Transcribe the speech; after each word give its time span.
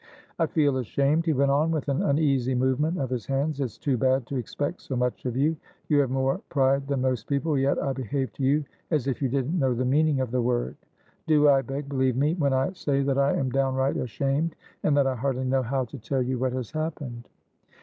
"I 0.39 0.47
feel 0.47 0.77
ashamed," 0.77 1.27
he 1.27 1.33
went 1.33 1.51
on, 1.51 1.69
with 1.69 1.87
an 1.87 2.01
uneasy 2.01 2.55
movement 2.55 2.97
of 2.97 3.11
his 3.11 3.27
hands. 3.27 3.59
"It's 3.61 3.77
too 3.77 3.99
bad 3.99 4.25
to 4.25 4.35
expect 4.35 4.81
so 4.81 4.95
much 4.95 5.27
of 5.27 5.37
you. 5.37 5.55
You 5.89 5.99
have 5.99 6.09
more 6.09 6.41
pride 6.49 6.87
than 6.87 7.01
most 7.03 7.27
people, 7.27 7.55
yet 7.55 7.77
I 7.79 7.93
behave 7.93 8.33
to 8.33 8.43
you 8.43 8.65
as 8.89 9.05
if 9.05 9.21
you 9.21 9.29
didn't 9.29 9.59
know 9.59 9.75
the 9.75 9.85
meaning 9.85 10.19
of 10.19 10.31
the 10.31 10.41
word. 10.41 10.75
Do, 11.27 11.49
I 11.49 11.61
beg, 11.61 11.87
believe 11.87 12.15
me 12.17 12.33
when 12.33 12.51
I 12.51 12.71
say 12.73 13.03
that 13.03 13.19
I 13.19 13.35
am 13.35 13.51
downright 13.51 13.95
ashamed, 13.97 14.55
and 14.81 14.97
that 14.97 15.05
I 15.05 15.13
hardly 15.13 15.45
know 15.45 15.61
how 15.61 15.85
to 15.85 15.99
tell 15.99 16.23
you 16.23 16.39
what 16.39 16.53
has 16.53 16.71
happened." 16.71 17.29